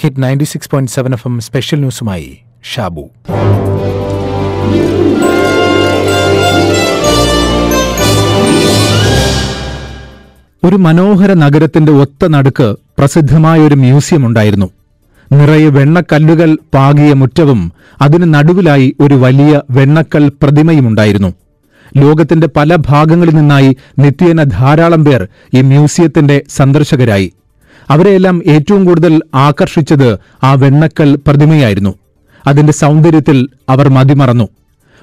[0.00, 2.28] Hit ninety six point seven F M special ന്യൂസുമായി
[2.64, 3.04] Shabu.
[10.62, 14.68] ഒരു മനോഹര നഗരത്തിന്റെ ഒത്ത നടുക്ക് പ്രസിദ്ധമായ ഒരു മ്യൂസിയം ഉണ്ടായിരുന്നു.
[15.32, 17.60] നിറയെ വെണ്ണക്കല്ലുകൾ പാകിയ മുറ്റവും
[18.02, 21.30] അതിന് നടുവിലായി ഒരു വലിയ വെണ്ണക്കൽ പ്രതിമയുമുണ്ടായിരുന്നു
[21.96, 27.32] ലോകത്തിന്റെ പല ഭാഗങ്ങളിൽ നിന്നായി നിത്യേന ധാരാളം പേർ ഈ മ്യൂസിയത്തിന്റെ സന്ദർശകരായി.
[27.90, 31.94] അവരെയെല്ലാം ഏറ്റവും കൂടുതൽ ആകർഷിച്ചത് ആ വെണ്ണക്കൽ പ്രതിമയായിരുന്നു.
[32.46, 34.48] അതിന്റെ സൗന്ദര്യത്തിൽ അവർ മതിമറന്നു.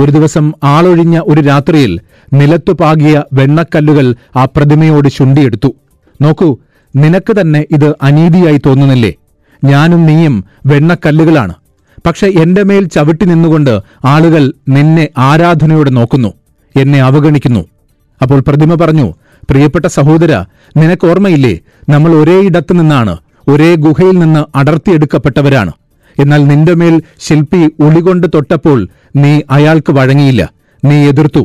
[0.00, 2.00] ഒരു ദിവസം ആളൊഴിഞ്ഞ ഒരു രാത്രിയിൽ
[2.32, 5.74] നിലത്തു പാകിയ വെണ്ണക്കല്ലുകൾ ആ പ്രതിമയോട് ചുണ്ടിയെടുത്തു.
[6.22, 6.56] നോക്കൂ
[6.96, 9.14] നിനക്ക് തന്നെ ഇത് അനീതിയായി തോന്നുന്നില്ലേ?
[9.64, 11.54] ഞാനും നീയും വെണ്ണക്കല്ലുകളാണ്.
[12.06, 16.34] പക്ഷെ എന്റെ മേൽ ചവിട്ടി നിന്നുകൊണ്ട് ആളുകൾ നിന്നെ ആരാധനയോടെ നോക്കുന്നു
[16.76, 17.66] എന്നെ അവഗണിക്കുന്നു.
[18.22, 19.14] അപ്പോൾ പ്രതിമ പറഞ്ഞു
[19.50, 20.32] പ്രിയപ്പെട്ട സഹോദര
[20.76, 21.54] നിനക്ക് ഓർമ്മയില്ലേ?
[21.88, 23.16] നമ്മൾ ഒരേ ഇടത്തു നിന്നാണ്
[23.48, 25.72] ഒരേ ഗുഹയിൽ നിന്ന് അടർത്തിയെടുക്കപ്പെട്ടവരാണ്
[26.18, 28.78] എന്നാൽ നിന്റെ മേൽ ശില്പി ഉളികൊണ്ട് തൊട്ടപ്പോൾ
[29.16, 30.42] നീ അയാൾക്ക് വഴങ്ങിയില്ല
[30.84, 31.42] നീ എതിർത്തു.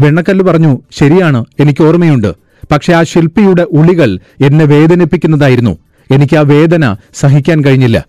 [0.00, 2.30] വെണ്ണക്കല്ല് പറഞ്ഞു ശരിയാണ് എനിക്ക് ഓർമ്മയുണ്ട്.
[2.72, 5.78] പക്ഷെ ആ ശില്പിയുടെ ഉളികൾ എന്നെ വേദനിപ്പിക്കുന്നതായിരുന്നു.
[6.10, 8.06] എനിക്ക് ആ വേദന സഹിക്കാൻ കഴിഞ്ഞില്ല.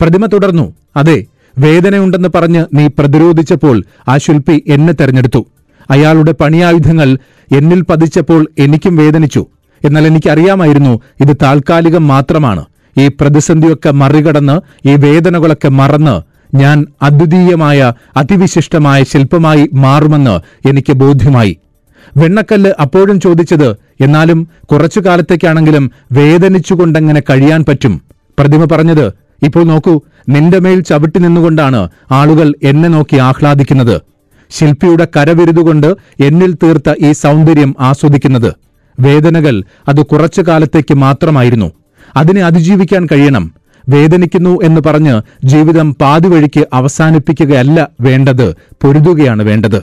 [0.00, 1.18] പ്രതിമ തുടർന്നു അതെ
[1.58, 5.46] വേദനയുണ്ടെന്ന് പറഞ്ഞ് നീ പ്രതിരോധിച്ചപ്പോൾ ആ ശില്പി എന്നെ തെരഞ്ഞെടുത്തു.
[5.90, 7.18] അയാളുടെ പണിയായുധങ്ങൾ
[7.56, 9.46] എന്നിൽ പതിച്ചപ്പോൾ എനിക്കും വേദനിച്ചു.
[9.84, 12.64] എന്നാൽ എനിക്കറിയാമായിരുന്നു ഇത് താൽക്കാലികം മാത്രമാണ്.
[12.98, 21.56] ഈ പ്രതിസന്ധിയൊക്കെ മറികടന്ന് ഈ വേദനകളൊക്കെ മറന്ന് ഞാൻ അദ്വിതീയമായ അതിവിശിഷ്ടമായ ശില്പമായി മാറുമെന്ന് എനിക്ക് ബോധ്യമായി.
[22.16, 23.70] വെണ്ണക്കല്ല് അപ്പോഴും ചോദിച്ചത്
[24.00, 28.00] എന്നാലും കുറച്ചു കാലത്തേക്കാണെങ്കിലും വേദനിച്ചുകൊണ്ടെങ്ങനെ കഴിയാൻ പറ്റും.
[28.38, 29.06] പ്രതിമ പറഞ്ഞത്
[29.42, 34.00] ഇപ്പോൾ നോക്കൂ നിന്റെ മേൽ ചവിട്ടി നിന്നുകൊണ്ടാണ് ആളുകൾ എന്നെ നോക്കി ആഹ്ലാദിക്കുന്നത്.
[34.50, 38.54] ശില്പിയുടെ കരവിരുതുകൊണ്ട് എന്നിൽ തീർത്ത ഈ സൗന്ദര്യം ആസ്വദിക്കുന്നത്.
[39.00, 41.72] വേദനകൾ അത് കുറച്ചു കാലത്തേക്ക് മാത്രമായിരുന്നു.
[42.16, 43.54] അതിനെ അതിജീവിക്കാൻ കഴിയണം.
[43.88, 49.82] വേദനിക്കുന്നു എന്ന് പറഞ്ഞ് ജീവിതം പാതിവഴിക്ക് അവസാനിപ്പിക്കുകയല്ല വേണ്ടത് പൊരുതുകയാണ് വേണ്ടത്.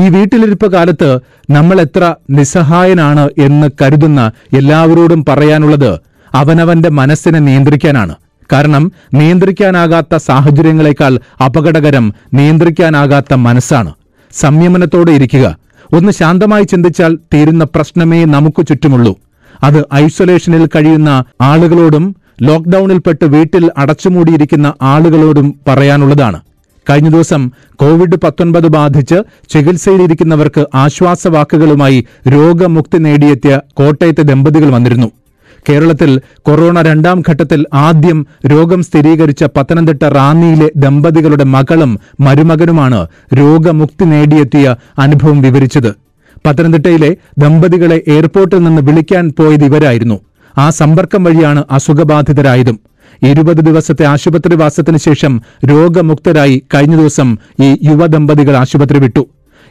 [0.00, 1.18] ഈ വീട്ടിലിരിപ്പ് കാലത്ത്
[1.50, 6.00] നമ്മൾ എത്ര നിസ്സഹായനാണ് എന്ന് കരുതുന്ന എല്ലാവരോടും പറയാനുള്ളത്
[6.34, 8.14] അവനവന്റെ മനസ്സിനെ നിയന്ത്രിക്കാനാണ്.
[8.52, 13.94] കാരണം നിയന്ത്രിക്കാനാകാത്ത സാഹചര്യങ്ങളെക്കാൾ അപകടകരം നിയന്ത്രിക്കാനാകാത്ത മനസ്സാണ്.
[14.32, 15.58] സംയമനത്തോടെ ഇരിക്കുക.
[15.92, 19.18] ഒന്ന് ശാന്തമായി ചിന്തിച്ചാൽ തീരുന്ന പ്രശ്നമേ നമുക്ക് ചുറ്റുമുള്ളൂ.
[19.64, 26.40] അത് ഐസൊലേഷനിൽ കഴിയുന്ന ആളുകളോടും ലോക്ഡൌണിൽപ്പെട്ട് വീട്ടിൽ അടച്ചുമൂടിയിരിക്കുന്ന ആളുകളോടും പറയാനുള്ളതാണ്.
[26.90, 35.10] കഴിഞ്ഞ ദിവസം കോവിഡ് പത്തൊൻപത് ബാധിച്ച് ചികിത്സയിലിരിക്കുന്നവർക്ക് ആശ്വാസവാക്കുകളുമായി രോഗമുക്തി നേടിയെത്തിയ കോട്ടയത്തെ ദമ്പതികൾ വന്നിരുന്നു.
[35.68, 45.42] കേരളത്തിൽ കൊറോണ രണ്ടാം ഘട്ടത്തിൽ ആദ്യം രോഗം സ്ഥിരീകരിച്ച പത്തനംതിട്ട റാന്നിയിലെ ദമ്പതികളുടെ മകളും മരുമകനുമാണ് രോഗമുക്തി നേടിയെത്തിയ അനുഭവം
[45.42, 45.94] വിവരിച്ചത്.
[46.46, 50.20] പത്തനംതിട്ടയിലെ ദമ്പതികളെ എയർപോർട്ടിൽ നിന്ന് വിളിക്കാൻ പോയത് ഇവരായിരുന്നു.
[50.58, 52.80] ആ സമ്പർക്കം വഴിയാണ് അസുഖബാധിതരായതും.
[53.22, 59.26] ഇരുപത് ദിവസത്തെ ആശുപത്രിവാസത്തിന് ശേഷം രോഗമുക്തരായി കഴിഞ്ഞ ദിവസം ഈ യുവദമ്പതികൾ ആശുപത്രി വിട്ടു.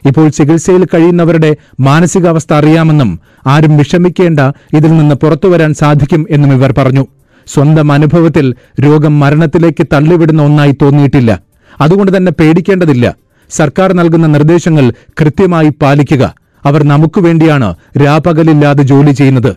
[0.06, 4.40] ഇപ്പോൾ ചികിത്സയിൽ കഴിയുന്നവരുടെ മാനസികാവസ്ഥ അറിയാമെന്നും ആരും വിഷമിക്കേണ്ട
[4.76, 7.06] ഇതിൽ നിന്ന് പുറത്തുവരാൻ സാധിക്കും എന്നും ഇവർ പറഞ്ഞു.
[7.46, 11.40] സ്വന്തം അനുഭവത്തിൽ രോഗം മരണത്തിലേക്ക് തള്ളിവിടുന്ന ഒന്നായി തോന്നിയിട്ടില്ല.
[11.80, 13.14] അതുകൊണ്ട് തന്നെ പേടിക്കേണ്ടതില്ല.
[13.50, 16.34] സർക്കാർ നൽകുന്ന നിർദ്ദേശങ്ങൾ കൃത്യമായി പാലിക്കുക.
[16.64, 17.74] അവർ നമുക്ക് വേണ്ടിയാണ്
[18.04, 19.56] രാപകലില്ലാതെ ജോലി ചെയ്യുന്നത്.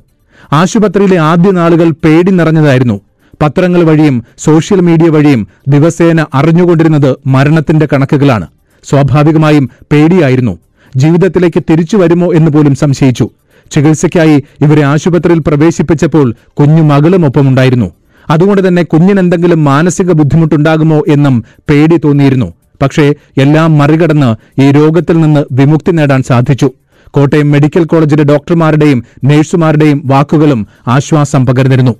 [0.53, 3.01] ആശുപത്രിയിലെ ആദ്യ നാളുകൾ പേടി നിറഞ്ഞതായിരുന്നു.
[3.41, 8.47] പത്രങ്ങൾ വഴിയും സോഷ്യൽ മീഡിയ വഴിയും ദിവസേന അറിഞ്ഞുകൊണ്ടിരുന്നത് മരണത്തിന്റെ കണക്കുകളാണ്.
[8.83, 10.59] സ്വാഭാവികമായും പേടിയായിരുന്നു.
[10.95, 13.29] ജീവിതത്തിലേക്ക് തിരിച്ചു വരുമോ എന്ന് പോലും സംശയിച്ചു.
[13.71, 17.91] ചികിത്സയ്ക്കായി ഇവരെ ആശുപത്രിയിൽ പ്രവേശിപ്പിച്ചപ്പോൾ കുഞ്ഞു മകളും ഒപ്പമുണ്ടായിരുന്നു.
[18.29, 22.53] അതുകൊണ്ട് തന്നെ കുഞ്ഞിനെന്തെങ്കിലും മാനസിക ബുദ്ധിമുട്ടുണ്ടാകുമോ എന്നും പേടി തോന്നിയിരുന്നു.
[22.81, 26.71] പക്ഷേ എല്ലാം മറികടന്ന് ഈ രോഗത്തിൽ നിന്ന് വിമുക്തി നേടാൻ സാധിച്ചു.
[27.11, 31.95] കോട്ടയം മെഡിക്കൽ കോളേജിലെ ഡോക്ടർമാരുടെയും നഴ്സുമാരുടെയും വാക്കുകളും ആശ്വാസം പകർന്നിരുന്നു.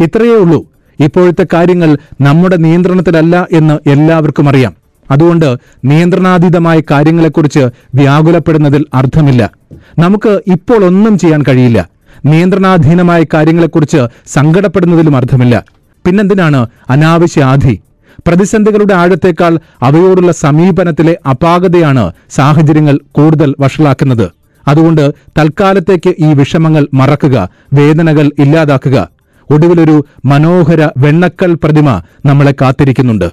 [0.00, 0.66] ഇത്രയേ ഉള്ളൂ.
[1.00, 4.79] ഇപ്പോഴത്തെ കാര്യങ്ങൾ നമ്മുടെ നിയന്ത്രണത്തിലല്ല എന്ന് എല്ലാവർക്കും അറിയാം.
[5.10, 7.60] അതുകൊണ്ട് നിയന്ത്രണാതീതമായ കാര്യങ്ങളെക്കുറിച്ച്
[7.94, 9.50] വ്യാകുലപ്പെടുന്നതിൽ അർത്ഥമില്ല.
[9.98, 11.88] നമുക്ക് ഇപ്പോൾ ഒന്നും ചെയ്യാൻ കഴിയില്ല.
[12.24, 15.64] നിയന്ത്രണാധീനമായ കാര്യങ്ങളെക്കുറിച്ച് സങ്കടപ്പെടുന്നതിലും അർത്ഥമില്ല.
[16.06, 17.80] പിന്നെന്തിനാണ് അനാവശ്യ ആധി?
[18.26, 24.30] പ്രതിസന്ധികളുടെ ആഴത്തേക്കാൾ അവയോടുള്ള സമീപനത്തിലെ അപാകതയാണ് സാഹചര്യങ്ങൾ കൂടുതൽ വഷളാക്കുന്നത്.
[24.68, 29.08] അതുകൊണ്ട് തൽക്കാലത്തേക്ക് ഈ വിഷമങ്ങൾ മറക്കുക വേദനകൾ ഇല്ലാതാക്കുക.
[29.50, 33.24] ഒടുവിലൊരു മനോഹര വെണ്ണക്കൽ പ്രതിമ നമ്മളെ കാത്തിരിക്കുന്നുണ്ട്.